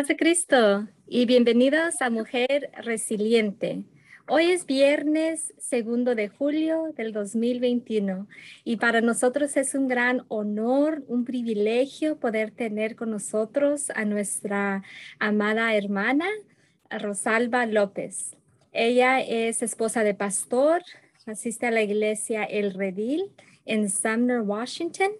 [0.00, 3.84] Paz de Cristo y bienvenidos a Mujer Resiliente.
[4.26, 8.26] Hoy es viernes segundo de julio del 2021
[8.64, 14.82] y para nosotros es un gran honor, un privilegio poder tener con nosotros a nuestra
[15.18, 16.30] amada hermana
[16.88, 18.38] Rosalba López.
[18.72, 20.80] Ella es esposa de pastor,
[21.26, 23.32] asiste a la iglesia El Redil
[23.66, 25.10] en Sumner, Washington.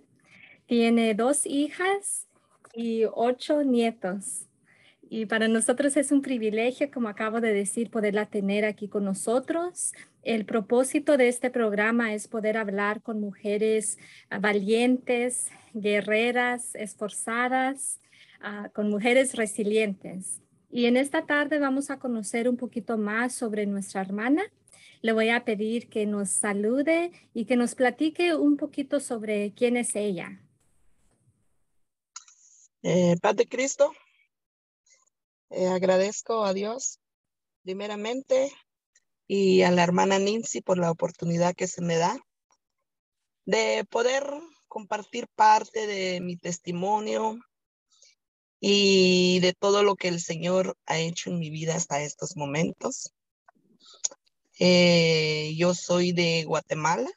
[0.65, 2.29] Tiene dos hijas
[2.73, 4.47] y ocho nietos.
[5.13, 9.93] Y para nosotros es un privilegio, como acabo de decir, poderla tener aquí con nosotros.
[10.23, 13.99] El propósito de este programa es poder hablar con mujeres
[14.31, 17.99] ah, valientes, guerreras, esforzadas,
[18.41, 20.43] ah, con mujeres resilientes.
[20.71, 24.45] Y en esta tarde vamos a conocer un poquito más sobre nuestra hermana.
[25.03, 29.77] Le voy a pedir que nos salude y que nos platique un poquito sobre quién
[29.77, 30.41] es ella.
[32.85, 33.17] Eh,
[33.49, 33.93] Cristo,
[35.51, 36.99] eh, agradezco a Dios
[37.63, 38.51] primeramente
[39.27, 42.19] y a la hermana Nancy por la oportunidad que se me da
[43.45, 44.25] de poder
[44.69, 47.39] compartir parte de mi testimonio
[48.61, 53.13] y de todo lo que el Señor ha hecho en mi vida hasta estos momentos.
[54.59, 57.11] Eh, yo soy de Guatemala.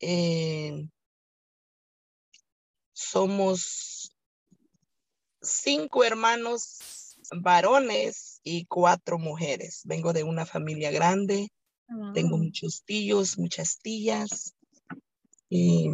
[0.00, 0.88] Eh,
[2.92, 4.13] somos
[5.44, 6.78] cinco hermanos
[7.36, 9.82] varones y cuatro mujeres.
[9.84, 11.48] Vengo de una familia grande.
[12.12, 14.54] Tengo muchos tíos, muchas tías.
[15.48, 15.90] Y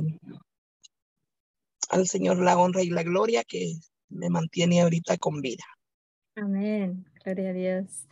[1.90, 3.74] al Señor la honra y la gloria que
[4.08, 5.64] me mantiene ahorita con vida.
[6.36, 7.04] Amén.
[7.24, 8.06] Gloria a Dios.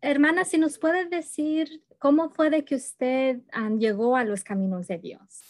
[0.00, 3.40] hermana, si nos puede decir cómo fue de que usted
[3.78, 5.49] llegó a los caminos de Dios.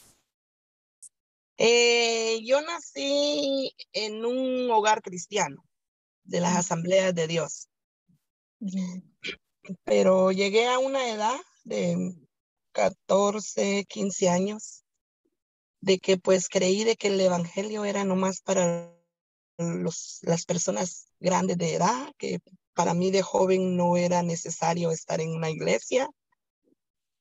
[1.62, 5.62] Eh, yo nací en un hogar cristiano
[6.24, 7.68] de las asambleas de Dios.
[9.84, 12.14] Pero llegué a una edad de
[12.72, 14.84] 14, 15 años
[15.82, 18.90] de que pues creí de que el evangelio era nomás para
[19.58, 22.38] los, las personas grandes de edad, que
[22.72, 26.08] para mí de joven no era necesario estar en una iglesia.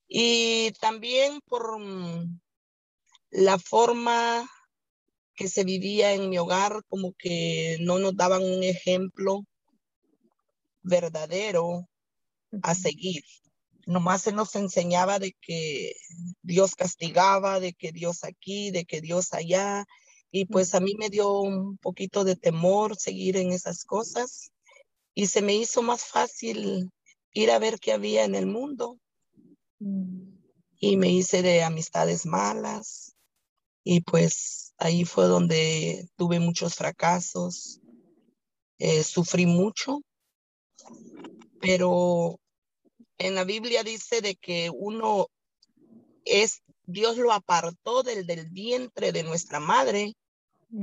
[0.08, 1.78] Y también por
[3.30, 4.48] la forma
[5.34, 9.44] que se vivía en mi hogar, como que no nos daban un ejemplo
[10.82, 11.88] verdadero
[12.62, 13.22] a seguir.
[13.86, 15.94] Nomás se nos enseñaba de que
[16.42, 19.86] Dios castigaba, de que Dios aquí, de que Dios allá.
[20.30, 24.52] Y pues a mí me dio un poquito de temor seguir en esas cosas.
[25.14, 26.90] Y se me hizo más fácil
[27.32, 28.98] ir a ver qué había en el mundo.
[29.78, 30.38] Mm.
[30.78, 33.09] Y me hice de amistades malas,
[33.84, 37.80] y pues ahí fue donde tuve muchos fracasos,
[38.78, 40.00] eh, sufrí mucho,
[41.60, 42.38] pero
[43.18, 45.28] en la Biblia dice de que uno
[46.24, 50.14] es, Dios lo apartó del, del vientre de nuestra madre,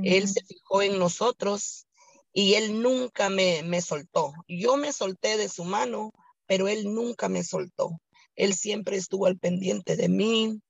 [0.02, 1.86] Él se fijó en nosotros
[2.32, 4.32] y Él nunca me, me soltó.
[4.46, 6.12] Yo me solté de su mano,
[6.46, 7.98] pero Él nunca me soltó.
[8.36, 10.60] Él siempre estuvo al pendiente de mí,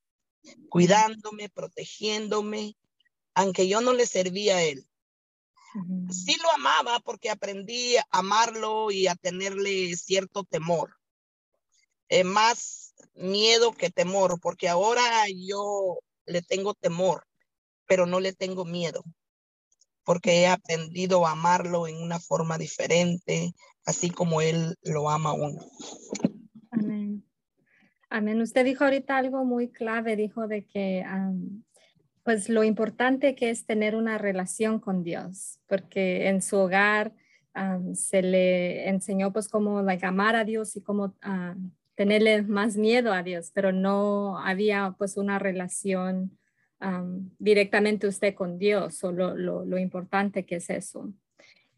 [0.69, 2.77] cuidándome, protegiéndome,
[3.35, 4.89] aunque yo no le servía a él.
[6.11, 10.97] Sí lo amaba porque aprendí a amarlo y a tenerle cierto temor.
[12.09, 17.27] Eh, más miedo que temor, porque ahora yo le tengo temor,
[17.87, 19.05] pero no le tengo miedo,
[20.05, 23.55] porque he aprendido a amarlo en una forma diferente,
[23.85, 25.61] así como él lo ama a uno.
[28.11, 28.41] Amén.
[28.41, 31.05] Usted dijo ahorita algo muy clave, dijo de que
[32.23, 37.15] pues lo importante que es tener una relación con Dios, porque en su hogar
[37.95, 41.57] se le enseñó pues cómo like, amar a Dios y cómo ah,
[41.95, 46.38] tenerle más miedo a Dios, pero no había pues una relación
[47.38, 51.12] directamente usted con Dios o lo, importante que es eso.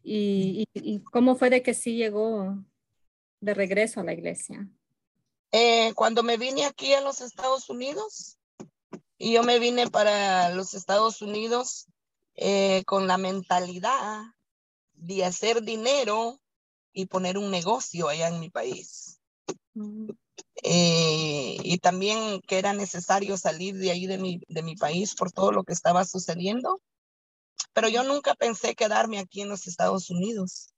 [0.03, 0.67] Y,
[1.11, 2.63] cómo fue de que sí llegó
[3.39, 4.67] de regreso a la iglesia?
[5.51, 8.37] Eh, cuando me vine aquí a los Estados Unidos,
[9.17, 11.87] y yo me vine para los Estados Unidos
[12.35, 14.23] eh, con la mentalidad
[14.93, 16.39] de hacer dinero
[16.93, 19.19] y poner un negocio allá en mi país.
[19.73, 20.09] Mm.
[20.63, 25.31] Eh, y también que era necesario salir de ahí de mi, de mi país por
[25.31, 26.81] todo lo que estaba sucediendo.
[27.73, 30.69] Pero yo nunca pensé quedarme aquí en los Estados Unidos.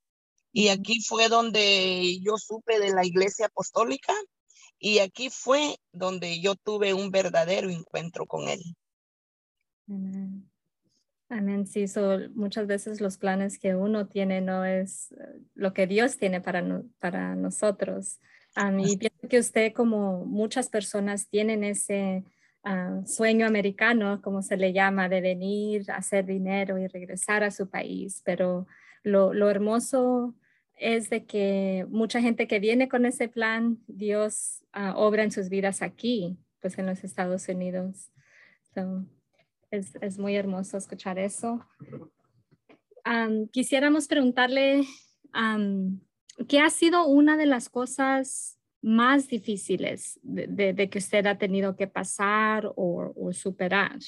[0.52, 4.14] Y aquí fue donde yo supe de la iglesia apostólica
[4.84, 8.60] y aquí fue donde yo tuve un verdadero encuentro con él.
[11.30, 11.66] Amén.
[11.66, 11.86] Sí,
[12.36, 16.84] muchas veces los planes que uno tiene no es eh, lo que Dios tiene para,
[17.00, 18.20] para nosotros.
[18.78, 22.26] y pienso que usted, como muchas personas, tienen ese
[22.64, 27.70] ah, sueño americano, como se le llama, de venir, hacer dinero y regresar a su
[27.70, 28.22] país.
[28.26, 28.68] Pero
[29.02, 30.36] lo, lo hermoso
[30.84, 35.50] es de que mucha gente que viene con ese plan, Dios ah, obra en sus
[35.50, 38.12] vidas aquí, pues en los Estados Unidos.
[39.72, 41.66] es, muy hermoso escuchar eso.
[43.52, 44.84] quisiéramos preguntarle,
[46.48, 51.88] ¿qué ha sido una de las cosas más difíciles de, que usted ha tenido que
[51.88, 54.00] pasar o superar?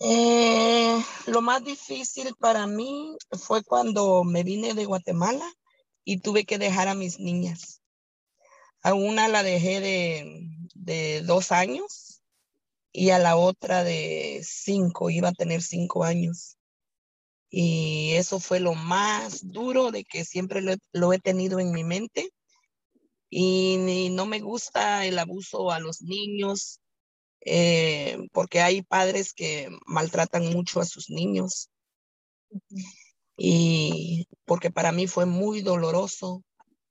[0.00, 5.50] Eh, lo más difícil para mí fue cuando me vine de Guatemala
[6.04, 7.82] y tuve que dejar a mis niñas.
[8.82, 12.22] A una la dejé de, dos años
[12.92, 16.58] y a la otra de cinco, iba a tener cinco años.
[17.48, 20.60] Y eso fue lo más duro de que siempre
[20.92, 22.30] lo, he tenido en mi mente.
[23.30, 26.80] y, no me gusta el abuso a los niños,
[27.46, 31.70] eh, porque hay padres que maltratan mucho a sus niños.
[33.36, 36.42] Y porque para mí fue muy doloroso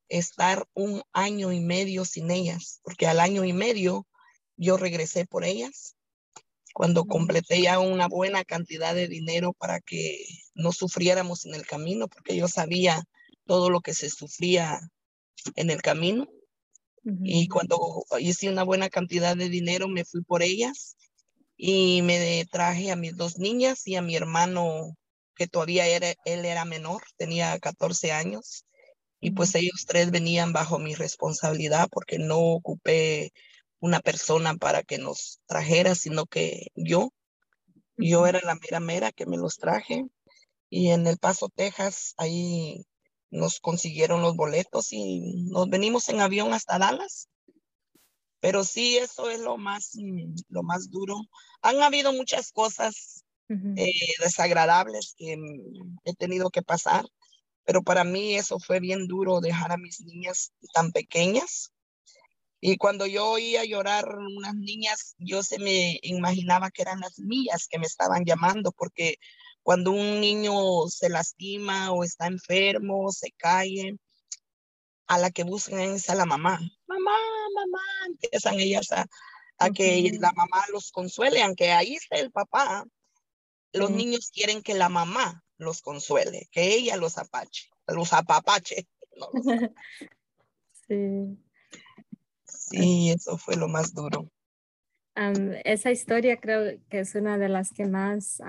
[0.07, 4.07] estar un año y medio sin ellas, porque al año y medio
[4.55, 5.95] yo regresé por ellas
[6.73, 12.07] cuando completé ya una buena cantidad de dinero para que no sufriéramos en el camino,
[12.07, 13.03] porque yo sabía
[13.45, 14.79] todo lo que se sufría
[15.55, 16.27] en el camino.
[17.05, 20.97] Y cuando hice una buena cantidad de dinero, me fui por ellas
[21.55, 24.97] y me traje a mis dos niñas y a mi hermano,
[25.35, 28.65] que todavía era, él era menor, tenía 14 años.
[29.19, 33.31] Y pues ellos tres venían bajo mi responsabilidad porque no ocupé
[33.79, 37.11] una persona para que nos trajera, sino que yo,
[37.97, 40.05] yo era la mera mera que me los traje.
[40.69, 42.85] Y en El Paso, Texas, ahí
[43.31, 47.29] nos consiguieron los boletos y nos venimos en avión hasta Dallas.
[48.39, 51.19] Pero sí, eso es lo más, mm, lo más duro.
[51.61, 57.05] Han habido muchas cosas eh, desagradables que mm, he tenido que pasar,
[57.63, 61.71] pero para mí eso fue bien duro dejar a mis niñas tan pequeñas.
[62.61, 67.67] Y cuando yo oía llorar unas niñas, yo se me imaginaba que eran las mías
[67.69, 69.17] que me estaban llamando, porque
[69.65, 70.53] cuando un niño
[70.89, 73.97] se lastima o está enfermo, se cae,
[75.07, 76.59] a la que buscan es a la mamá.
[76.85, 77.17] Mamá,
[77.55, 82.85] mamá, empiezan ellas a, que la mamá los consuele, aunque ahí está el papá.
[83.73, 88.87] Los niños quieren que la mamá los consuele, que ella los apache, los apapache.
[90.87, 91.39] sí.
[92.45, 94.29] Sí, eso fue lo más duro.
[95.63, 98.39] esa historia creo que es una de las que más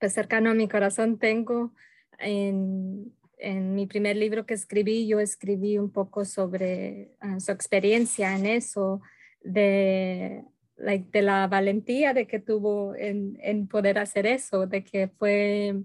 [0.00, 1.72] pues cercano a mi corazón tengo.
[2.18, 8.36] En, en mi primer libro que escribí, yo escribí un poco sobre ah, su experiencia
[8.36, 9.00] en eso,
[9.42, 10.44] de,
[10.76, 15.76] de la valentía de que tuvo en, en, poder hacer eso, de que fue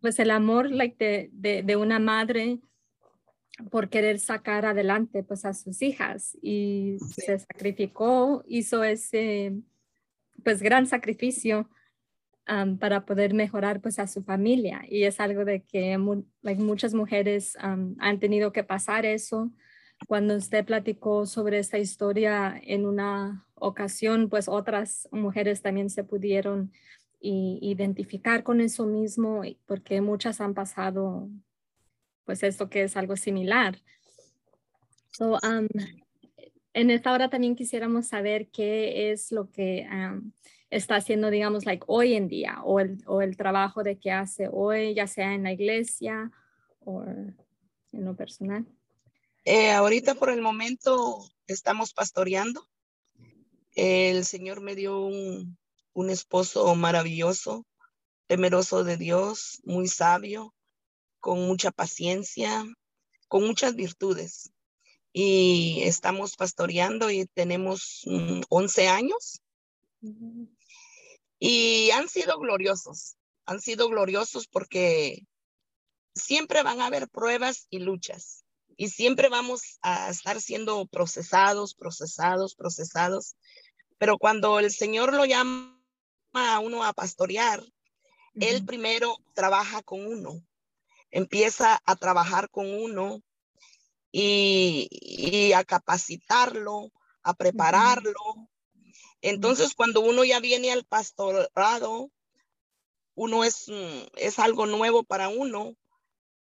[0.00, 2.60] pues el amor like, de, de, una madre
[3.70, 6.36] por querer sacar adelante pues a sus hijas.
[6.42, 9.54] Y se sacrificó, hizo ese
[10.44, 11.68] pues gran sacrificio
[12.78, 14.82] para poder mejorar pues a su familia.
[14.88, 19.52] Y es algo de que muchas mujeres han tenido que pasar eso.
[20.06, 26.72] Cuando usted platicó sobre esta historia en una ocasión, pues otras mujeres también se pudieron
[27.20, 31.28] identificar con eso mismo, porque muchas han pasado
[32.24, 33.76] pues esto que es algo similar.
[35.10, 35.38] So,
[36.74, 39.84] en esta hora también quisiéramos saber qué es lo que
[40.70, 44.48] está haciendo, digamos, like hoy en día o el, o el trabajo de que hace
[44.50, 46.30] hoy, ya sea en la iglesia
[46.80, 47.36] o en
[47.92, 48.66] lo personal?
[49.44, 52.68] Eh, ahorita por el momento estamos pastoreando.
[53.74, 55.56] El Señor me dio un,
[55.94, 57.66] un esposo maravilloso,
[58.26, 60.54] temeroso de Dios, muy sabio,
[61.18, 62.64] con mucha paciencia,
[63.26, 64.52] con muchas virtudes.
[65.12, 68.04] Y estamos pastoreando y tenemos
[68.48, 69.40] 11 años.
[71.38, 73.16] Y han sido gloriosos,
[73.46, 75.26] han sido gloriosos porque
[76.14, 78.44] siempre van a haber pruebas y luchas
[78.78, 83.36] y siempre vamos a estar siendo procesados, procesados, procesados.
[83.98, 85.76] Pero cuando el Señor lo llama
[86.32, 87.60] a uno a pastorear,
[88.36, 90.40] Él primero trabaja con uno,
[91.10, 93.20] empieza a trabajar con uno
[94.12, 96.92] y, a capacitarlo,
[97.24, 98.14] a prepararlo,
[99.20, 102.10] Entonces, cuando uno ya viene al pastorado,
[103.14, 105.74] uno es, mm, es algo nuevo para uno,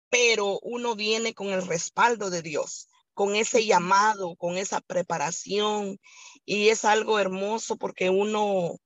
[0.08, 5.98] pero uno viene con el respaldo de Dios, con ese llamado, con esa preparación,
[6.44, 8.78] y es algo hermoso porque uno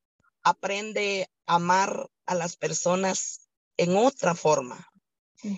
[0.43, 4.89] aprende a amar a las personas en otra forma.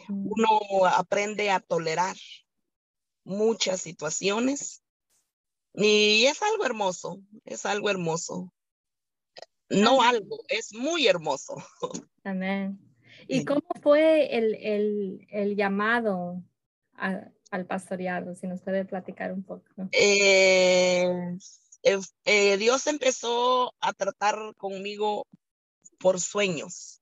[0.09, 2.17] Uno aprende a tolerar
[3.25, 4.83] muchas situaciones
[5.81, 8.53] y es algo hermoso, es algo hermoso.
[9.69, 11.57] No algo, es muy hermoso.
[12.25, 12.79] Amén.
[13.29, 16.43] ¿Y cómo fue el, llamado
[16.97, 18.35] al pastoreado?
[18.35, 19.65] Si nos puede platicar un poco.
[19.93, 21.39] Eh,
[22.25, 25.27] eh, Dios empezó a tratar conmigo
[25.99, 27.01] por sueños.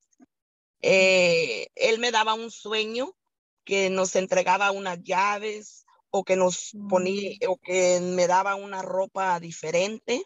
[0.82, 3.16] Eh, él me daba un sueño
[3.64, 7.50] que nos entregaba unas llaves o que nos ponía mm.
[7.50, 10.24] o que me daba una ropa diferente.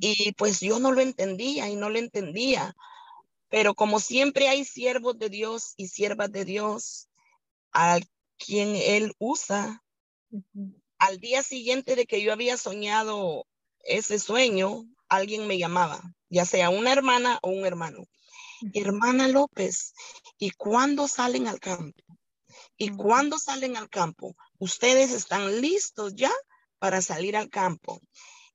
[0.00, 2.74] Y pues yo no lo entendía y no lo entendía.
[3.48, 7.08] Pero como siempre hay siervos de Dios y siervas de Dios
[7.72, 7.98] a
[8.38, 9.82] quien Él usa,
[10.98, 13.46] al día siguiente de que yo había soñado
[13.80, 18.04] ese sueño, alguien me llamaba, ya sea una hermana o un hermano.
[18.72, 19.94] Hermana López,
[20.38, 22.00] ¿y cuándo salen al campo?
[22.82, 24.34] ¿Y cuándo salen al campo?
[24.58, 26.32] Ustedes están listos ya
[26.80, 28.00] para salir al campo.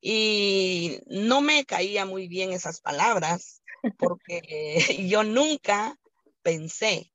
[0.01, 3.61] Y no me caía muy bien esas palabras
[3.97, 4.41] porque
[5.09, 5.97] yo nunca
[6.41, 7.13] pensé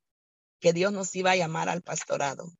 [0.58, 2.50] que Dios nos iba a llamar al pastorado,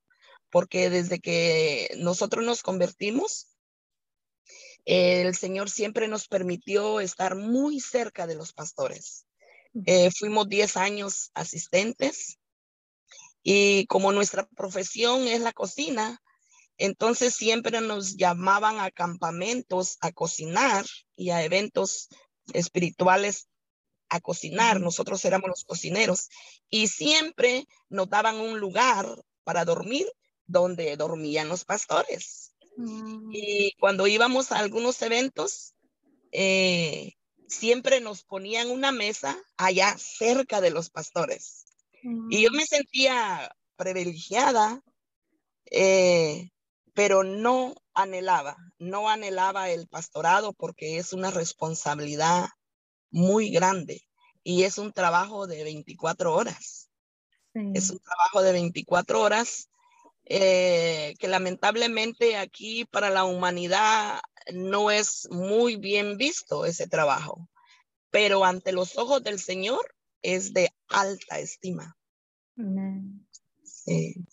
[0.51, 3.57] porque desde que nosotros nos convertimos,
[4.85, 9.25] el Señor siempre nos permitió estar muy cerca de los pastores.
[9.87, 12.39] Eh, fuimos 10 años asistentes
[13.43, 16.21] y como nuestra profesión es la cocina,
[16.79, 20.85] entonces siempre nos llamaban a campamentos a cocinar
[21.17, 22.09] y a eventos
[22.53, 23.49] espirituales
[24.09, 24.81] a cocinar.
[24.81, 26.29] Nosotros éramos los cocineros
[26.69, 29.07] y siempre nos daban un lugar
[29.45, 30.07] para dormir
[30.47, 32.55] donde dormían los pastores.
[32.77, 33.31] Mm.
[33.33, 35.75] Y cuando íbamos a algunos eventos,
[36.31, 37.15] eh,
[37.49, 41.67] siempre nos ponían una mesa allá cerca de los pastores.
[42.03, 44.83] Y yo me sentía privilegiada,
[45.71, 46.51] eh,
[46.95, 52.49] pero no anhelaba, no anhelaba el pastorado porque es una responsabilidad
[53.11, 54.03] muy grande
[54.43, 56.89] y es un trabajo de 24 horas.
[57.75, 59.69] Es un trabajo de 24 horas
[60.25, 64.21] eh, que lamentablemente aquí para la humanidad
[64.53, 67.49] no es muy bien visto ese trabajo,
[68.11, 71.97] pero ante los ojos del Señor es de alta estima.
[73.63, 74.25] Sí.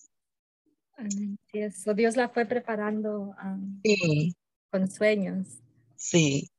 [1.54, 1.94] Eso.
[1.94, 3.36] Dios la fue preparando
[4.72, 5.48] con sueños.
[5.96, 6.50] Sí.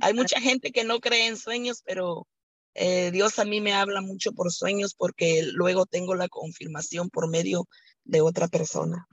[0.00, 2.26] Hay mucha gente que no cree en sueños, pero
[2.74, 7.28] eh, Dios a mí me habla mucho por sueños porque luego tengo la confirmación por
[7.28, 7.66] medio
[8.04, 9.06] de otra persona.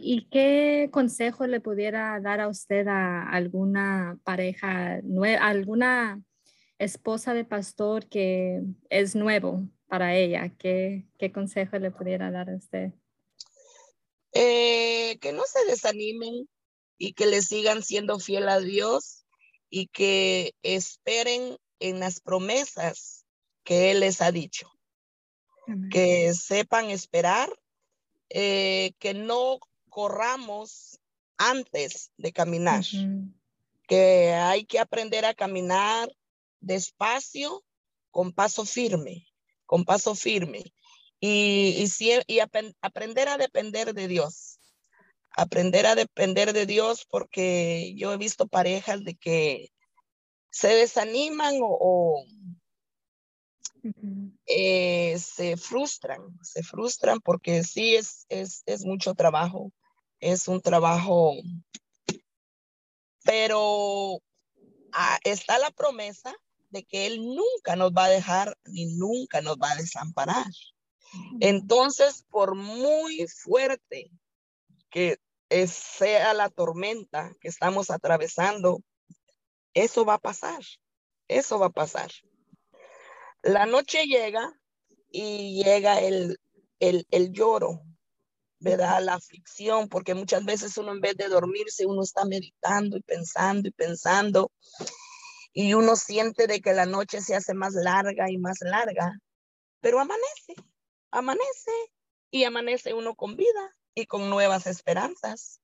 [0.00, 6.20] ¿Y qué consejo le pudiera dar a usted a alguna pareja, nueva, alguna
[6.78, 10.52] esposa de pastor que es nuevo para ella?
[10.58, 12.92] ¿Qué, qué consejo le pudiera dar a usted?
[14.32, 16.48] Eh, que no se desanimen
[16.98, 19.24] y que le sigan siendo fiel a Dios
[19.70, 23.24] y que esperen en las promesas
[23.62, 24.68] que Él les ha dicho.
[25.92, 27.48] Que sepan esperar,
[28.30, 29.58] eh, que no
[29.88, 30.98] corramos
[31.36, 32.84] antes de caminar,
[33.88, 36.10] que hay que aprender a caminar
[36.60, 37.64] despacio,
[38.10, 39.26] con paso firme,
[39.66, 40.62] con paso firme.
[41.20, 41.84] Y,
[42.26, 42.40] y,
[42.80, 44.58] aprender a depender de Dios.
[45.32, 49.70] Aprender a depender de Dios porque yo he visto parejas de que
[50.50, 52.24] se desaniman o,
[54.46, 59.72] eh, se frustran, se frustran porque sí es, es, es mucho trabajo,
[60.20, 61.34] es un trabajo,
[63.24, 64.18] pero
[64.92, 66.34] ah, está la promesa
[66.70, 70.46] de que Él nunca nos va a dejar ni nunca nos va a desamparar.
[71.40, 74.10] Entonces, por muy fuerte
[74.90, 75.18] que
[75.66, 78.82] sea la tormenta que estamos atravesando,
[79.74, 80.60] eso va a pasar,
[81.28, 82.10] eso va a pasar.
[83.42, 84.52] La noche llega
[85.10, 86.38] y llega el,
[86.80, 87.82] el, el lloro,
[88.60, 89.02] ¿verdad?
[89.02, 93.68] La aflicción, porque muchas veces uno en vez de dormirse, uno está meditando y pensando
[93.68, 94.52] y pensando
[95.52, 99.12] y uno siente de que la noche se hace más larga y más larga,
[99.80, 100.54] pero amanece,
[101.12, 101.72] amanece
[102.30, 105.60] y amanece uno con vida y con nuevas esperanzas.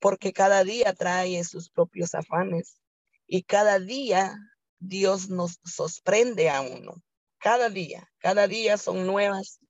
[0.00, 2.80] porque cada día trae sus propios afanes
[3.26, 4.36] y cada día
[4.78, 7.02] Dios nos sorprende a uno.
[7.38, 9.60] Cada día, cada día son nuevas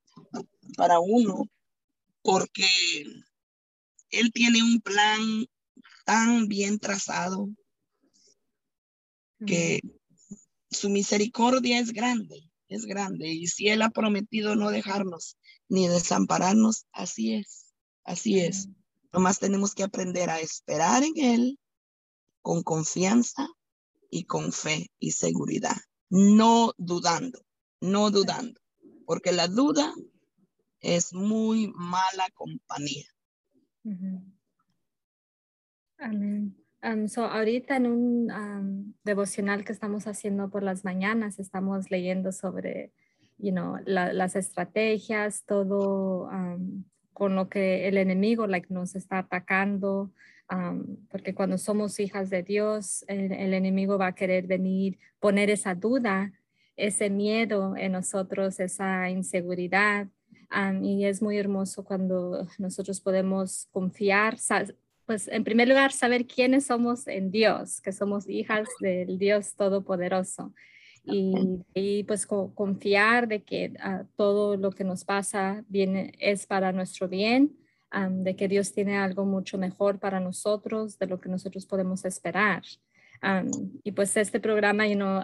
[0.76, 1.44] para uno
[2.22, 2.66] porque
[4.10, 5.46] Él tiene un plan
[6.04, 7.48] tan bien trazado
[9.46, 9.80] que
[10.70, 13.28] su misericordia es grande, es grande.
[13.28, 15.36] Y si Él ha prometido no dejarnos
[15.68, 17.66] ni desampararnos, así es,
[18.04, 18.68] así es.
[19.12, 21.58] Nomás tenemos que aprender a esperar en Él
[22.42, 23.48] con confianza
[24.10, 25.76] y con fe y seguridad,
[26.10, 27.40] no dudando,
[27.80, 28.60] no dudando,
[29.06, 29.92] porque la duda
[30.80, 33.06] es muy mala compañía.
[35.98, 36.54] Amén.
[37.08, 42.92] so ahorita en un devocional que estamos haciendo por las mañanas, estamos leyendo sobre,
[43.38, 46.28] you know, las estrategias, todo
[47.12, 50.12] con lo que el enemigo like, nos está atacando,
[51.10, 56.32] porque cuando somos hijas de Dios, el, enemigo va a querer venir, poner esa duda,
[56.76, 60.08] ese miedo en nosotros, esa inseguridad.
[60.82, 64.38] y es muy hermoso cuando nosotros podemos confiar,
[65.04, 70.52] pues en primer lugar, saber quiénes somos en Dios, que somos hijas del Dios Todopoderoso.
[71.04, 76.72] Y, y pues confiar de que ah, todo lo que nos pasa viene, es para
[76.72, 77.56] nuestro bien,
[77.90, 82.62] de que Dios tiene algo mucho mejor para nosotros de lo que nosotros podemos esperar.
[83.82, 85.22] y pues este programa, you know,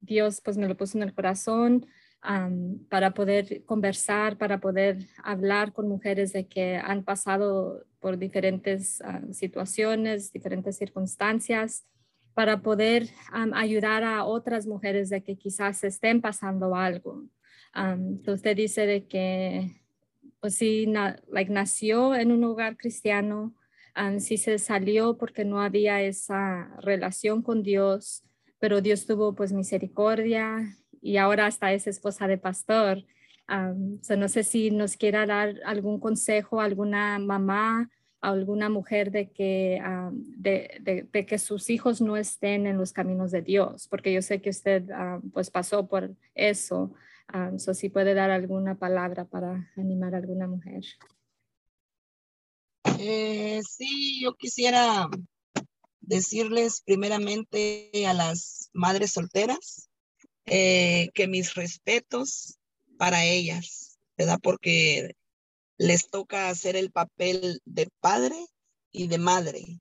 [0.00, 1.86] Dios pues me lo puso en el corazón
[2.88, 10.32] para poder conversar, para poder hablar con mujeres de que han pasado por diferentes situaciones,
[10.32, 11.84] diferentes circunstancias,
[12.34, 13.08] para poder
[13.54, 17.24] ayudar a otras mujeres de que quizás estén pasando algo.
[17.74, 19.79] entonces usted dice de que,
[20.40, 20.86] pues sí,
[21.28, 23.54] like, nació en un hogar cristiano,
[24.18, 28.24] sí se salió porque no había esa relación con Dios,
[28.58, 33.04] pero Dios tuvo pues misericordia y ahora hasta es esposa de pastor.
[33.48, 39.80] no sé si nos quiera dar algún consejo, alguna mamá, alguna mujer de que,
[40.12, 44.40] de, de, que sus hijos no estén en los caminos de Dios, porque yo sé
[44.40, 44.84] que usted
[45.32, 46.92] pues pasó por eso.
[47.58, 50.82] So si puede dar alguna palabra para animar a alguna mujer.
[52.98, 55.08] Eh, sí, yo quisiera
[56.00, 59.88] decirles primeramente a las madres solteras
[60.46, 62.58] eh, que mis respetos
[62.98, 64.38] para ellas, ¿verdad?
[64.42, 65.14] Porque
[65.78, 68.36] les toca hacer el papel de padre
[68.92, 69.80] y de madre.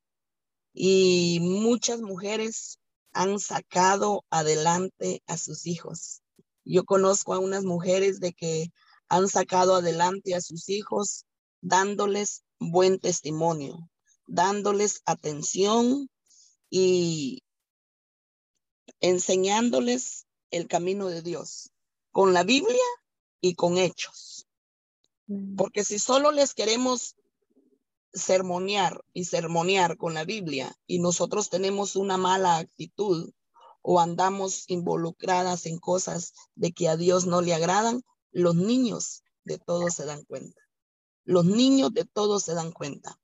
[0.74, 2.80] Y muchas mujeres
[3.12, 6.22] han sacado adelante a sus hijos.
[6.72, 8.72] Yo conozco a unas mujeres de que
[9.08, 11.26] han sacado adelante a sus hijos
[11.62, 13.90] dándoles buen testimonio,
[14.28, 16.12] dándoles atención
[16.70, 17.42] y
[19.00, 21.72] enseñándoles el camino de Dios,
[22.12, 22.86] con la Biblia
[23.42, 24.46] y con hechos.
[25.58, 27.16] Porque si solo les queremos
[28.14, 33.32] sermonear y sermonear con la Biblia y nosotros tenemos una mala actitud
[33.82, 39.58] o andamos involucradas en cosas de que a Dios no le agradan, los niños de
[39.58, 40.62] todos se dan cuenta.
[41.24, 43.20] Los niños de todos se dan cuenta.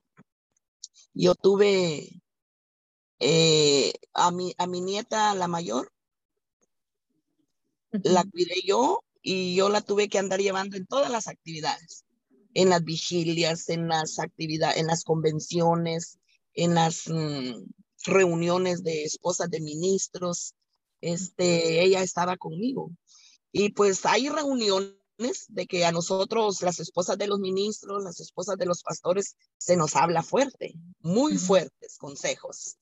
[1.13, 2.22] Yo tuve
[3.20, 5.91] eh, a, mi, a mi nieta, la mayor,
[8.04, 12.06] la cuidé yo y yo la tuve que andar llevando en todas las actividades,
[12.54, 16.20] en las vigilias, en las actividades, en las convenciones,
[16.54, 17.63] en las mm,
[18.06, 20.54] reuniones de esposas de ministros.
[21.02, 22.91] Este, ella estaba conmigo.
[23.52, 24.98] Y pues hay reuniones
[25.48, 29.78] de que a nosotros, las esposas de los ministros, las esposas de los pastores, se
[29.78, 32.78] nos habla fuerte, muy fuertes consejos.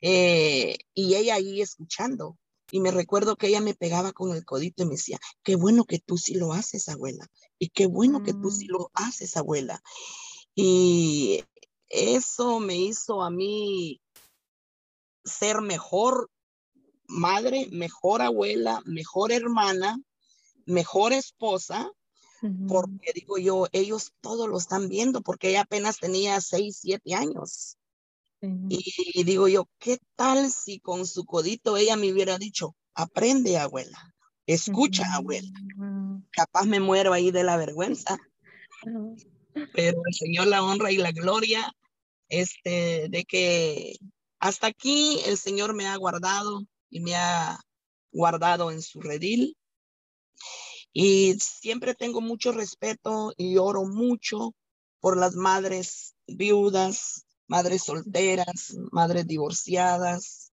[0.00, 2.38] Eh, y ella ahí escuchando.
[2.70, 5.84] Y me recuerdo que ella me pegaba con el codito y me decía, qué bueno
[5.84, 7.26] que tú sí lo haces, abuela.
[7.58, 8.72] Y qué bueno que tú sí mm.
[8.72, 9.82] lo haces, abuela.
[10.54, 11.44] Y
[11.88, 14.00] eso me hizo a mí
[15.24, 16.30] ser mejor
[17.06, 20.00] madre, mejor abuela, mejor hermana,
[20.66, 21.90] mejor esposa,
[22.68, 27.78] porque digo yo, ellos todos lo están viendo, porque ella apenas tenía seis, siete años.
[28.68, 34.14] Y digo yo, ¿qué tal si con su codito ella me hubiera dicho, aprende abuela,
[34.46, 35.50] escucha abuela?
[36.30, 38.18] Capaz me muero ahí de la vergüenza.
[39.72, 41.72] Pero el Señor la honra y la gloria,
[42.28, 43.96] este, de que
[44.44, 47.58] hasta aquí el Señor me ha guardado y me ha
[48.12, 49.56] guardado en su redil.
[50.92, 54.54] Y siempre tengo mucho respeto y oro mucho
[55.00, 60.52] por las madres viudas, madres solteras, madres divorciadas,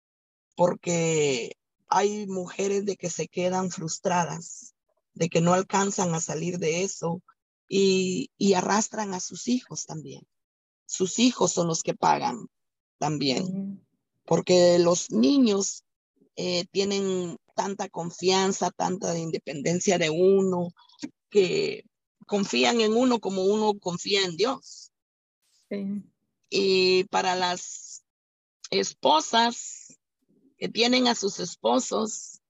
[0.56, 1.52] porque
[1.86, 4.74] hay mujeres de que se quedan frustradas,
[5.14, 7.22] de que no alcanzan a salir de eso
[7.68, 10.26] y, arrastran a sus hijos también.
[10.86, 12.48] Sus hijos son los que pagan
[12.98, 13.86] también,
[14.24, 15.84] porque los niños
[16.36, 20.68] eh, tienen tanta confianza, tanta independencia de uno,
[21.30, 21.84] que
[22.26, 24.92] confían en uno como uno confía en Dios.
[26.50, 28.04] Y para las
[28.70, 29.96] esposas
[30.58, 32.40] que tienen a sus esposos,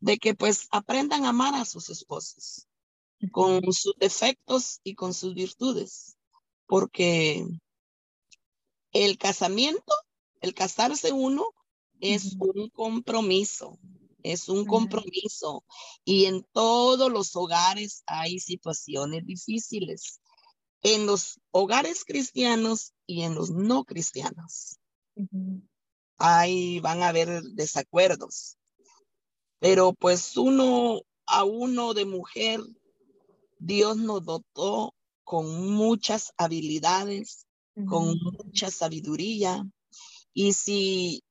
[0.00, 2.66] de que pues aprendan a amar a sus esposos
[3.32, 6.18] con sus defectos y con sus virtudes,
[6.66, 7.46] porque
[8.94, 9.92] el casamiento,
[10.40, 11.44] el casarse uno,
[12.00, 13.78] es un compromiso,
[14.22, 15.64] es un compromiso.
[16.04, 20.20] Y en todos los hogares hay situaciones difíciles,
[20.82, 24.78] en los hogares cristianos y en los no cristianos.
[26.16, 28.56] Ahí van a haber desacuerdos,
[29.58, 32.60] pero pues uno a uno de mujer,
[33.58, 37.46] Dios nos dotó con muchas habilidades,
[37.88, 39.66] con mucha sabiduría.
[40.32, 41.22] Y si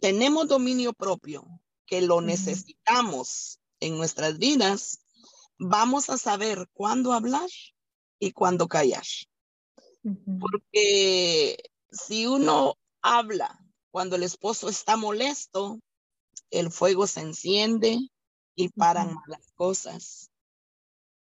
[0.00, 1.46] tenemos dominio propio,
[1.86, 5.00] que lo necesitamos en nuestras vidas,
[5.58, 7.48] vamos a saber cuándo hablar
[8.18, 9.04] y cuándo callar.
[10.40, 11.56] Porque
[11.90, 13.58] si uno habla
[13.90, 15.78] cuando el esposo está molesto,
[16.50, 17.98] el fuego se enciende
[18.54, 20.30] y paran las cosas.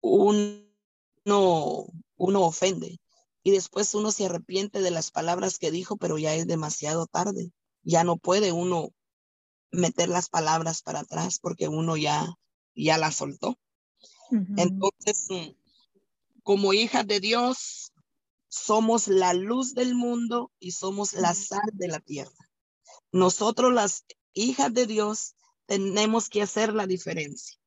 [0.00, 0.62] Uno,
[1.24, 2.98] uno ofende
[3.44, 7.52] y después uno se arrepiente de las palabras que dijo, pero ya es demasiado tarde.
[7.83, 8.88] Ya no puede uno
[9.70, 12.26] meter las palabras para atrás porque uno ya,
[12.74, 13.59] ya las soltó.
[14.57, 15.50] Entonces, mm,
[16.42, 17.92] como hijas de Dios,
[18.48, 22.50] somos la luz del mundo y somos la sal de la tierra.
[23.12, 25.35] Nosotros las hijas de Dios
[25.66, 27.59] tenemos que hacer la diferencia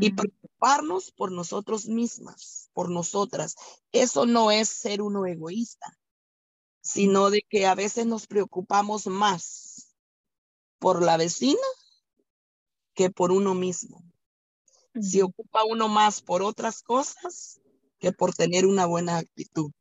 [0.00, 3.56] y preocuparnos por nosotros mismas, por nosotras.
[3.92, 5.98] Eso no es ser uno egoísta,
[6.80, 9.94] sino de que a veces nos preocupamos más
[10.78, 11.66] por la vecina
[12.94, 14.02] que por uno mismo.
[15.00, 17.60] Si ocupa uno más por otras cosas
[17.98, 19.72] que por tener una buena actitud.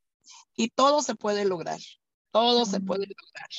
[0.55, 1.79] Y todo se puede lograr,
[2.31, 3.49] todo se puede lograr,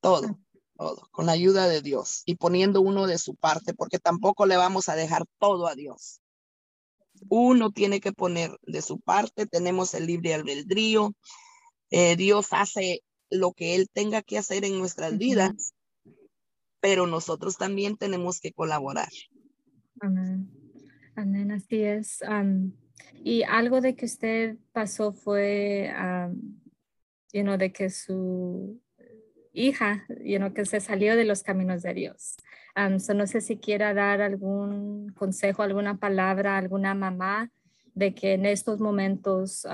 [0.00, 0.38] todo
[0.78, 4.56] todo, con la ayuda de Dios y poniendo uno de su parte, porque tampoco le
[4.56, 6.20] vamos a dejar todo a Dios.
[7.28, 11.12] Uno tiene que poner de su parte, tenemos el libre albedrío,
[11.90, 15.74] eh, Dios hace lo que Él tenga que hacer en nuestras vidas,
[16.80, 19.10] pero nosotros también tenemos que colaborar.
[20.00, 20.48] Amén.
[21.16, 22.20] Amén, así es.
[23.24, 28.80] y algo de que usted pasó fue, um, de que su
[29.58, 32.36] hija, you know, que se salió de los caminos de Dios.
[32.76, 37.50] no sé si quiera dar algún consejo, alguna palabra, alguna mamá
[37.94, 39.66] de que en estos momentos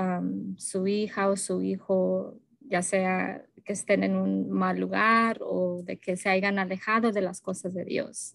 [0.56, 5.98] su hija o su hijo, ya sea que estén en un mal lugar o de
[5.98, 8.34] que se hayan alejado de las cosas de Dios.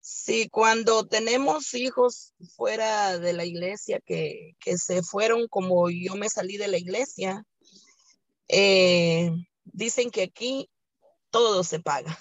[0.00, 6.28] Sí, cuando tenemos hijos fuera de la iglesia que, que se fueron como yo me
[6.28, 7.44] salí de la iglesia,
[8.48, 9.30] eh,
[9.72, 10.70] dicen que aquí
[11.30, 12.18] todo se paga.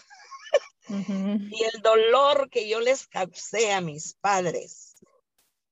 [0.88, 4.96] Y el dolor que yo les causé a mis padres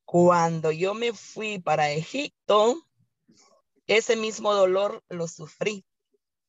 [0.05, 2.83] cuando yo me fui para Egipto,
[3.85, 5.85] ese mismo dolor lo sufrí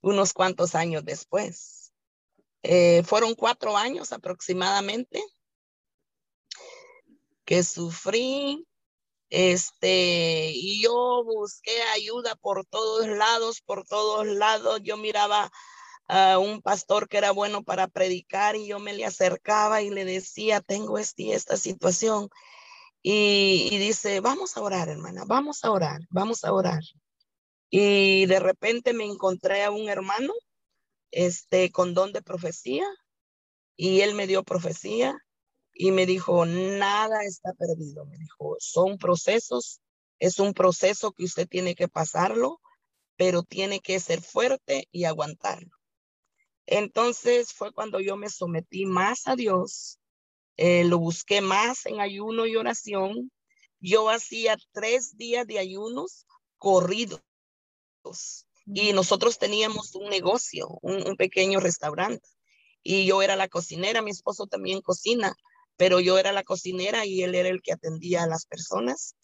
[0.01, 1.93] unos cuantos años después.
[2.63, 5.23] Eh, fueron cuatro años aproximadamente
[7.45, 8.67] que sufrí
[9.31, 14.81] este, y yo busqué ayuda por todos lados, por todos lados.
[14.83, 15.51] Yo miraba
[16.09, 20.05] a un pastor que era bueno para predicar y yo me le acercaba y le
[20.05, 22.29] decía, tengo este, esta situación.
[23.03, 26.83] Y, dice, vamos a orar, hermana, vamos a orar, vamos a orar.
[27.71, 30.35] Y de repente me encontré a un hermano,
[31.13, 32.85] este, con don de profecía,
[33.77, 35.17] y él me dio profecía
[35.83, 38.05] y me dijo, nada está perdido.
[38.05, 39.81] Me dijo, son procesos,
[40.19, 42.61] es un proceso que usted tiene que pasarlo,
[43.17, 45.71] pero tiene que ser fuerte y aguantarlo.
[46.67, 49.99] Entonces fue cuando yo me sometí más a Dios,
[50.59, 53.33] eh, lo busqué más en ayuno y oración.
[53.81, 56.27] Yo hacía tres días de ayunos
[56.59, 57.23] corridos
[58.67, 62.29] y nosotros teníamos un negocio, un, un pequeño restaurante
[62.83, 65.35] y yo era la cocinera, mi esposo también cocina
[65.81, 69.17] pero yo era la cocinera y él era el que atendía a las personas.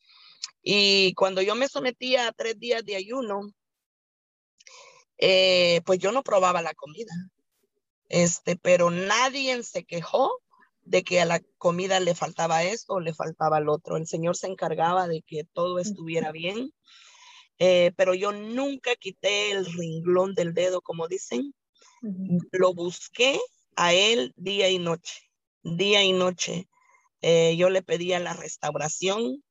[0.63, 3.51] Y cuando yo me sometía a tres días de ayuno,
[5.19, 7.13] eh, pues yo no probaba la comida.
[8.09, 10.33] Este, pero nadie se quejó
[10.81, 13.99] de que a la comida le faltaba esto o le faltaba el otro.
[13.99, 16.73] El Señor se encargaba de que todo estuviera bien.
[17.59, 21.55] Eh, pero yo nunca quité el ringlón del dedo, como dicen.
[22.53, 23.39] Lo busqué
[23.77, 25.26] a él día y noche,
[25.75, 26.69] día y noche.
[27.23, 29.43] Eh, yo le pedía la restauración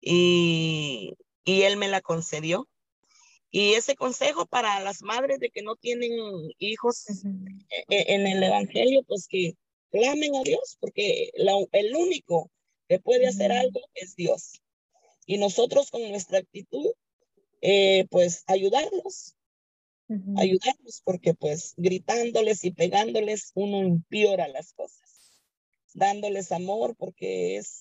[0.00, 2.68] y, y él me la concedió.
[3.50, 6.12] Y ese consejo para las madres de que no tienen
[6.58, 9.54] hijos e, e, en el Evangelio, pues que
[9.90, 12.50] clamen a Dios, porque el único
[12.88, 14.60] que puede hacer algo es Dios.
[15.26, 16.92] Y nosotros con nuestra actitud,
[17.60, 19.36] eh, pues ayudarlos,
[20.36, 25.09] ayudarlos, porque pues gritándoles y pegándoles uno empeora las cosas,
[25.94, 27.80] dándoles amor, porque es,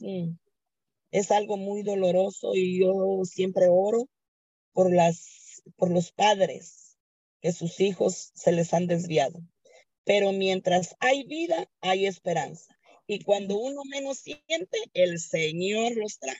[1.11, 4.07] es algo muy doloroso y yo siempre oro
[4.73, 5.39] por las
[5.75, 6.97] por los padres
[7.41, 9.39] que sus hijos se les han desviado.
[10.03, 12.75] Pero mientras hay vida, hay esperanza.
[13.07, 16.35] Y cuando uno menos siente, el Señor los trae.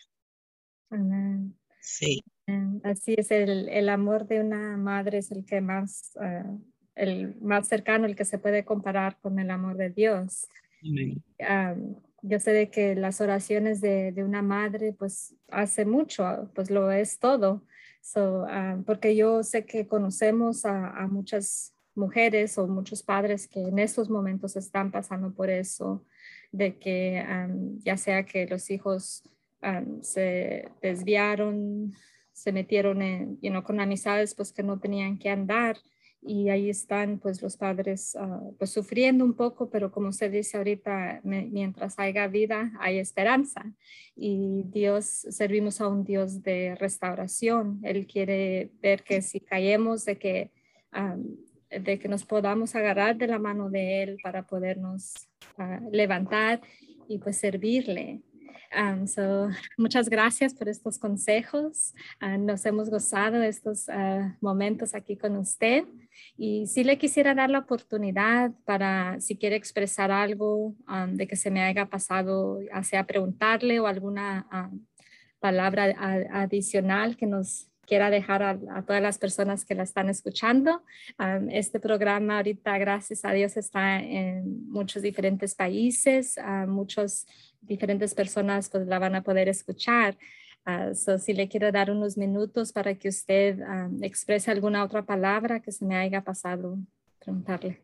[1.82, 2.24] Sí.
[2.84, 6.44] Así es, el, el, amor de una madre es el que más, eh,
[6.96, 10.48] el más cercano, el que se puede comparar con el amor de Dios.
[12.22, 16.92] Yo sé de que las oraciones de, de, una madre, pues hace mucho, pues lo
[16.92, 17.64] es todo.
[18.02, 23.80] So, ah, porque yo sé que conocemos a, muchas mujeres o muchos padres que en
[23.80, 26.06] estos momentos están pasando por eso,
[26.52, 27.24] de que
[27.80, 29.24] ya sea que los hijos
[30.02, 31.94] se desviaron,
[32.32, 35.78] se metieron en, you con amistades pues que no tenían que andar
[36.22, 40.58] y ahí están pues los padres ah, pues sufriendo un poco, pero como se dice
[40.58, 43.74] ahorita, mientras haya vida hay esperanza
[44.16, 47.80] y Dios, servimos a un Dios de restauración.
[47.84, 50.52] Él quiere ver que si caemos de que,
[51.70, 56.62] de que nos podamos agarrar de la mano de Él para podernos ah, levantar
[57.08, 58.22] y pues servirle.
[58.72, 61.94] Um, so, muchas gracias por estos consejos.
[62.22, 65.86] Uh, nos hemos gozado estos uh, momentos aquí con usted.
[66.38, 71.36] Y si le quisiera dar la oportunidad para, si quiere expresar algo um, de que
[71.36, 74.86] se me haya pasado, ya sea preguntarle o alguna um,
[75.40, 75.96] palabra
[76.32, 80.84] adicional que nos quiera dejar a, todas las personas que la están escuchando.
[81.50, 87.26] este programa ahorita, gracias a Dios, está en muchos diferentes países, muchas
[87.70, 90.18] diferentes personas pues, la van a poder escuchar.
[90.66, 93.60] Uh, si le quiero dar unos minutos para que usted
[94.02, 96.78] exprese alguna otra palabra que se me haya pasado,
[97.18, 97.82] preguntarle.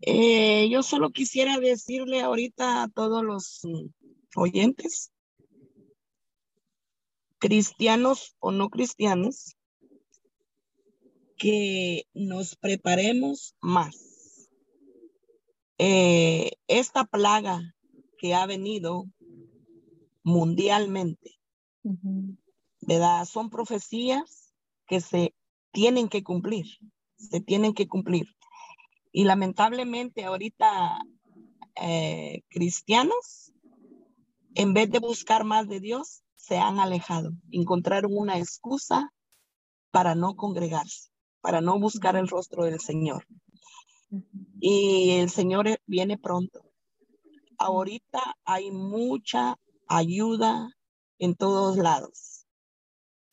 [0.00, 3.62] Eh, yo solo quisiera decirle ahorita a todos los
[4.34, 5.12] oyentes
[7.44, 9.54] cristianos o no cristianos,
[11.36, 14.48] que nos preparemos más.
[15.76, 17.74] Eh, esta plaga
[18.24, 19.04] que ha venido
[20.22, 21.38] mundialmente,
[22.80, 23.26] ¿verdad?
[23.26, 24.54] Son profecías
[24.86, 25.34] que se
[25.72, 26.64] tienen que cumplir,
[27.18, 28.34] se tienen que cumplir.
[29.12, 31.00] Y lamentablemente ahorita
[31.82, 33.52] eh, cristianos,
[34.54, 39.12] en vez de buscar más de Dios, se han alejado, encontraron una excusa
[39.90, 41.10] para no congregarse,
[41.42, 43.26] para no buscar el rostro del Señor.
[44.60, 46.63] Y el Señor viene pronto.
[47.64, 49.56] Ahorita hay mucha
[49.88, 50.68] ayuda
[51.18, 52.44] en todos lados.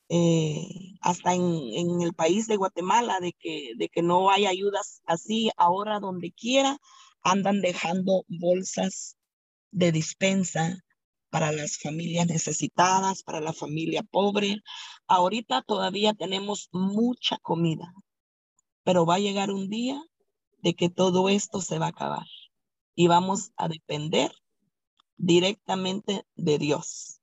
[0.08, 5.02] Eh, hasta en, en, el país de Guatemala, de que, de que no hay ayudas
[5.06, 6.78] así, ahora donde quiera
[7.24, 9.18] andan dejando bolsas
[9.72, 10.78] de dispensa
[11.30, 14.62] para las familias necesitadas, para la familia pobre.
[15.08, 17.94] Ahorita todavía tenemos mucha comida,
[18.84, 20.02] pero va a llegar un día
[20.60, 22.28] de que todo esto se va a acabar
[23.02, 24.32] y vamos a depender
[25.18, 27.20] directamente de Dios.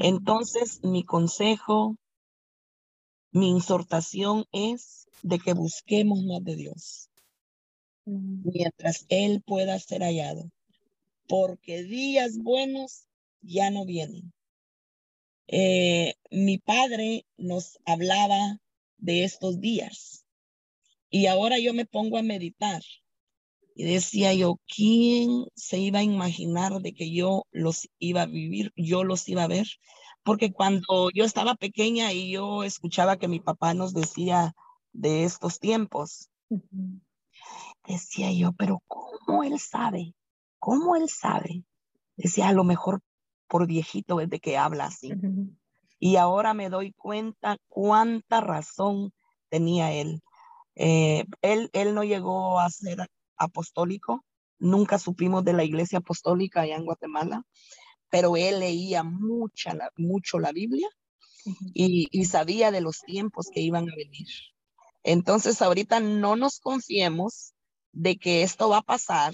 [0.00, 1.98] Entonces, mi consejo,
[3.30, 7.10] mi exhortación es de que busquemos más de Dios
[8.06, 10.50] mientras Él pueda ser hallado,
[11.26, 13.04] porque días buenos
[13.42, 14.32] ya no vienen.
[15.48, 18.58] Eh, mi padre nos hablaba
[18.96, 20.24] de estos días
[21.10, 22.80] y ahora yo me pongo a meditar
[23.78, 28.72] y decía yo, ¿quién se iba a imaginar de que yo los iba a vivir,
[28.74, 29.68] yo los iba a ver?
[30.24, 34.52] Porque cuando yo estaba pequeña y yo escuchaba que mi papá nos decía
[34.92, 36.28] de estos tiempos,
[37.86, 40.12] decía yo, pero ¿cómo él sabe?
[40.58, 41.62] ¿Cómo él sabe?
[42.16, 43.00] Decía, a lo mejor
[43.46, 45.12] por viejito desde que habla así.
[46.00, 49.12] Y ahora me doy cuenta cuánta razón
[49.48, 50.20] tenía él.
[50.74, 53.08] Eh, él, él no llegó a ser
[53.38, 54.24] apostólico,
[54.58, 57.42] nunca supimos de la iglesia apostólica allá en Guatemala,
[58.10, 60.88] pero él leía mucha, mucho la Biblia
[61.74, 64.28] y, y sabía de los tiempos que iban a venir.
[65.04, 67.54] Entonces ahorita no nos confiemos
[67.92, 69.32] de que esto va a pasar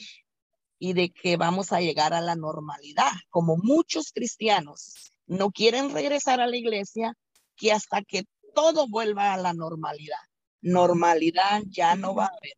[0.79, 6.41] y de que vamos a llegar a la normalidad, como muchos cristianos no quieren regresar
[6.41, 7.15] a la iglesia,
[7.57, 10.19] que hasta que todo vuelva a la normalidad.
[10.61, 12.57] Normalidad ya no va a haber,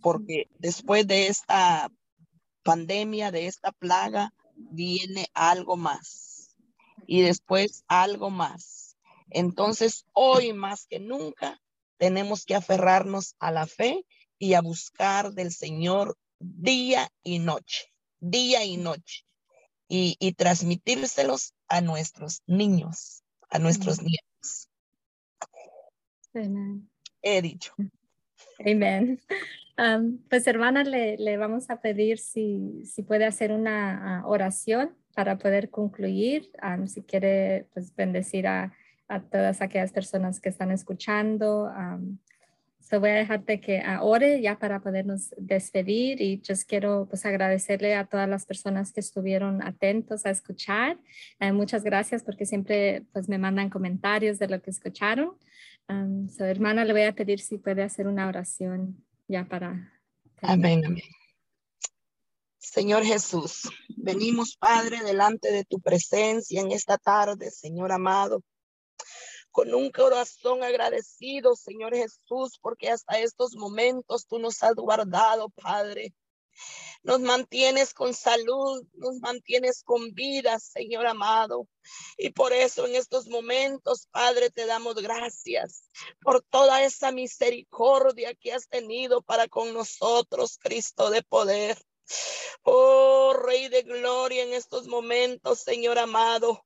[0.00, 1.90] porque después de esta
[2.62, 6.56] pandemia, de esta plaga, viene algo más
[7.06, 8.96] y después algo más.
[9.30, 11.60] Entonces, hoy más que nunca,
[11.96, 14.04] tenemos que aferrarnos a la fe
[14.38, 19.24] y a buscar del Señor día y noche, día y noche,
[19.88, 24.68] y, y transmitírselos a nuestros niños, a nuestros nietos.
[27.22, 27.74] He dicho.
[28.58, 29.20] Amén.
[30.28, 35.70] Pues hermana, le, vamos a pedir si, si puede hacer una uh, oración para poder
[35.70, 36.50] concluir.
[36.62, 38.72] Um, si quiere, pues bendecir a,
[39.08, 41.70] a, todas aquellas personas que están escuchando.
[41.76, 42.18] Um,
[42.98, 48.06] voy a dejarte que ore ya para podernos despedir y yo quiero pues agradecerle a
[48.06, 50.98] todas las personas que estuvieron atentos a escuchar.
[51.40, 55.32] Eh, muchas gracias porque siempre pues me mandan comentarios de lo que escucharon.
[55.88, 58.96] Um, hermana, le voy a pedir si puede hacer una oración
[59.48, 59.92] para...
[60.42, 61.02] Amén, amén.
[62.58, 68.42] Señor Jesús, venimos, Padre, delante de tu presencia en esta tarde, Señor amado
[69.52, 76.14] con un corazón agradecido, Señor Jesús, porque hasta estos momentos tú nos has guardado, Padre.
[77.02, 81.66] Nos mantienes con salud, nos mantienes con vida, Señor amado.
[82.16, 85.84] Y por eso en estos momentos, Padre, te damos gracias
[86.20, 91.76] por toda esa misericordia que has tenido para con nosotros, Cristo de poder.
[92.62, 96.64] Oh, Rey de Gloria, en estos momentos, Señor amado.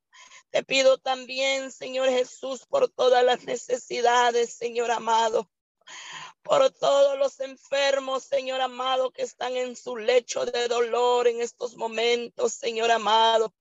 [0.51, 5.49] Te pido también, Señor Jesús, por todas las necesidades, Señor amado
[6.47, 11.77] por todos los enfermos, Señor amado, que están en su lecho de dolor en estos
[11.77, 13.53] momentos, Señor amado.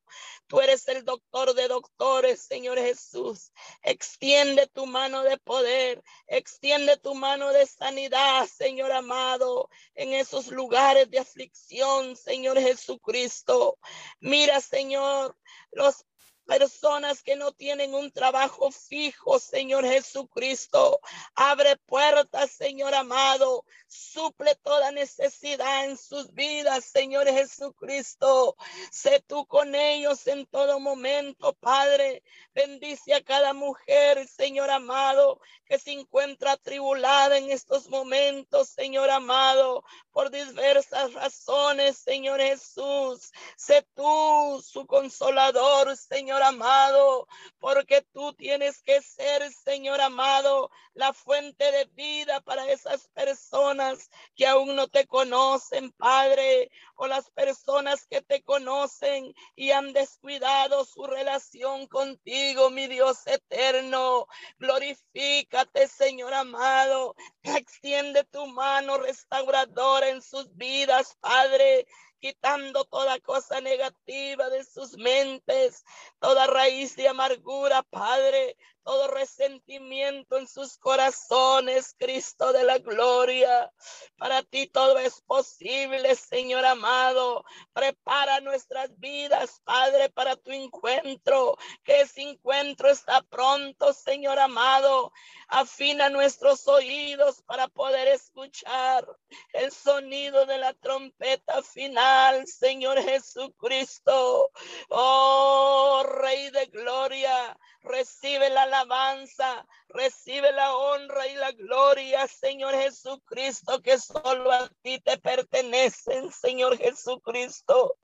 [0.47, 3.51] Tú eres el doctor de doctores, Señor Jesús.
[3.81, 11.09] Extiende tu mano de poder, extiende tu mano de sanidad, Señor amado, en esos lugares
[11.09, 13.79] de aflicción, Señor Jesucristo.
[14.19, 15.35] Mira, Señor,
[15.71, 16.05] los
[16.45, 20.99] personas que no tienen un trabajo fijo, Señor Jesucristo.
[21.35, 23.65] Abre puertas, Señor amado.
[23.87, 28.55] Suple toda necesidad en sus vidas, Señor Jesucristo.
[28.91, 32.23] Sé tú con ellos en todo momento, Padre.
[32.53, 39.83] Bendice a cada mujer, Señor amado, que se encuentra atribulada en estos momentos, Señor amado,
[40.11, 43.31] por diversas razones, Señor Jesús.
[43.57, 47.27] Sé tú su consolador, Señor amado,
[47.59, 54.47] porque tú tienes que ser, Señor amado, la fuente de vida para esas personas que
[54.47, 61.05] aún no te conocen, Padre, o las personas que te conocen y han descuidado su
[61.05, 64.27] relación contigo, mi Dios eterno.
[64.59, 67.15] Glorifícate, Señor amado.
[67.43, 71.85] Extiende tu mano restauradora en sus vidas, Padre
[72.25, 75.83] quitando toda cosa negativa de sus mentes,
[76.19, 83.71] toda raíz de amargura, Padre, todo resentimiento en sus corazones, Cristo de la gloria.
[84.15, 87.43] Para ti todo es posible, Señor amado.
[87.73, 95.11] Prepara nuestras vidas, Padre, para tu encuentro, que ese encuentro está pronto, Señor amado.
[95.47, 99.07] Afina nuestros oídos para poder escuchar
[99.53, 104.51] el sonido de la trompeta final, Señor Jesucristo.
[104.89, 113.81] Oh, Rey de gloria, recibe la alabanza, recibe la honra y la gloria, Señor Jesucristo,
[113.81, 117.95] que solo a ti te pertenecen, Señor Jesucristo.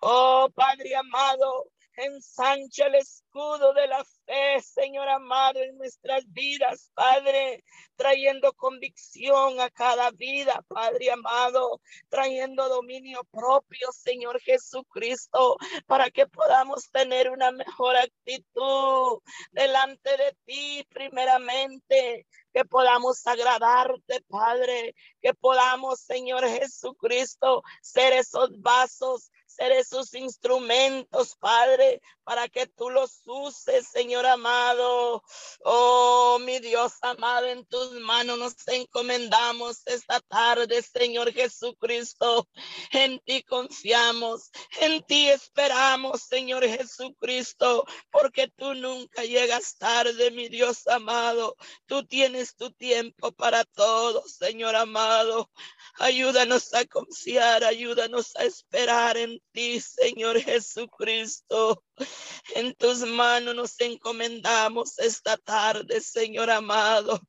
[0.00, 7.64] Oh, Padre amado, ensancha el escudo de la fe, Señor amado, en nuestras vidas, Padre,
[7.96, 16.90] trayendo convicción a cada vida, Padre amado, trayendo dominio propio, Señor Jesucristo, para que podamos
[16.90, 19.20] tener una mejor actitud
[19.52, 29.30] delante de ti, primeramente, que podamos agradarte, Padre, que podamos, Señor Jesucristo, ser esos vasos
[29.56, 35.22] Seré sus instrumentos, Padre, para que tú los uses, Señor amado.
[35.64, 42.48] Oh, mi Dios amado, en tus manos nos encomendamos esta tarde, Señor Jesucristo.
[42.92, 44.50] En ti confiamos,
[44.80, 51.56] en ti esperamos, Señor Jesucristo, porque tú nunca llegas tarde, mi Dios amado.
[51.86, 55.50] Tú tienes tu tiempo para todo, Señor amado.
[55.98, 61.82] Ayúdanos a confiar, ayúdanos a esperar en ti, Señor Jesucristo.
[62.54, 67.20] En tus manos nos encomendamos esta tarde, Señor amado.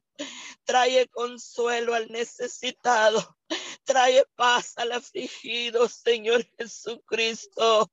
[0.64, 3.38] Trae consuelo al necesitado.
[3.84, 7.92] Trae paz al afligido, Señor Jesucristo.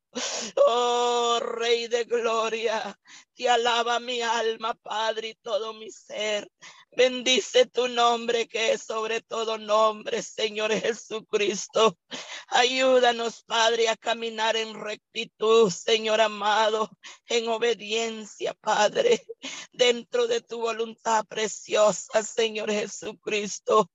[0.66, 2.98] Oh, Rey de Gloria,
[3.34, 6.50] te alaba mi alma, Padre, y todo mi ser.
[6.92, 11.96] Bendice tu nombre que es sobre todo nombre, Señor Jesucristo.
[12.48, 16.90] Ayúdanos, Padre, a caminar en rectitud, Señor amado,
[17.26, 19.24] en obediencia, Padre,
[19.72, 23.88] dentro de tu voluntad preciosa, Señor Jesucristo.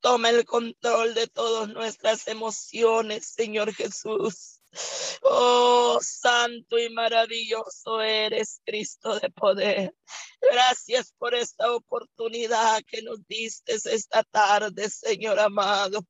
[0.00, 4.60] Toma el control de todas nuestras emociones, Señor Jesús.
[5.22, 9.94] Oh, santo y maravilloso eres, Cristo de poder.
[10.40, 16.06] Gracias por esta oportunidad que nos diste esta tarde, Señor amado.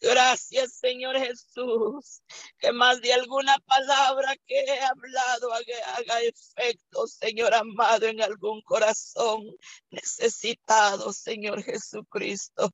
[0.00, 2.22] Gracias, Señor Jesús,
[2.58, 9.42] que más de alguna palabra que he hablado haga, efecto, Señor amado, en algún corazón
[9.90, 12.70] necesitado, Señor Jesucristo.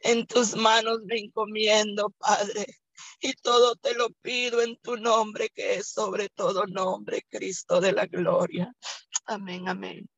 [0.00, 2.66] En tus manos me encomiendo, Padre
[3.20, 7.92] y todo te lo pido en tu nombre, que es sobre todo nombre, Cristo de
[7.92, 8.72] la gloria.
[9.26, 10.08] Amén, amén.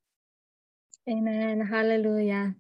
[1.07, 2.57] Amén, aleluya.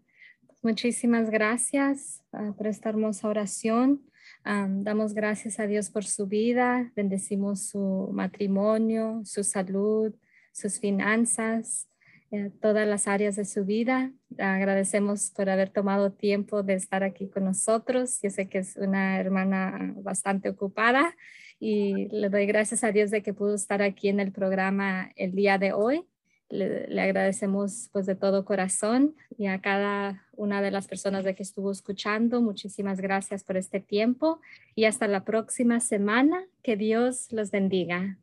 [0.67, 4.03] Muchísimas gracias ah, por esta hermosa oración.
[4.45, 10.13] damos gracias a Dios por su vida, bendecimos su matrimonio, su salud,
[10.53, 11.89] sus finanzas,
[12.33, 14.11] eh, todas las áreas de su vida.
[14.39, 18.19] Agradecemos por haber tomado tiempo de estar aquí con nosotros.
[18.21, 21.15] Yo sé que es una hermana bastante ocupada
[21.61, 25.31] y le doy gracias a Dios de que pudo estar aquí en el programa el
[25.31, 26.05] día de hoy.
[26.49, 31.43] Le, agradecemos pues de todo corazón y a cada una de las personas de que
[31.43, 32.41] estuvo escuchando.
[32.41, 34.41] Muchísimas gracias por este tiempo
[34.75, 36.45] y hasta la próxima semana.
[36.63, 38.19] Que Dios los bendiga.